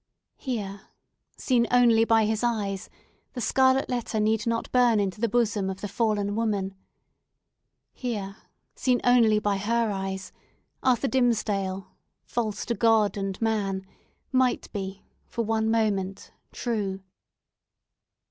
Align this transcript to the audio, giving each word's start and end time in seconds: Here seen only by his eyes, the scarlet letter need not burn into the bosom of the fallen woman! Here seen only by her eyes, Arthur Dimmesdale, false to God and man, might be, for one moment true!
Here 0.37 0.87
seen 1.37 1.67
only 1.69 2.05
by 2.05 2.25
his 2.25 2.43
eyes, 2.43 2.89
the 3.33 3.39
scarlet 3.39 3.87
letter 3.87 4.19
need 4.19 4.47
not 4.47 4.71
burn 4.71 4.99
into 4.99 5.21
the 5.21 5.29
bosom 5.29 5.69
of 5.69 5.81
the 5.81 5.87
fallen 5.87 6.33
woman! 6.33 6.73
Here 7.93 8.37
seen 8.73 8.99
only 9.03 9.37
by 9.37 9.57
her 9.57 9.91
eyes, 9.91 10.31
Arthur 10.81 11.07
Dimmesdale, 11.07 11.85
false 12.23 12.65
to 12.65 12.73
God 12.73 13.15
and 13.15 13.39
man, 13.43 13.85
might 14.31 14.73
be, 14.73 15.03
for 15.27 15.45
one 15.45 15.69
moment 15.69 16.31
true! 16.51 17.03